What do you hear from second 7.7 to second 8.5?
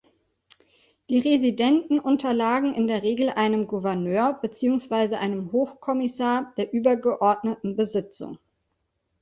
Besitzung.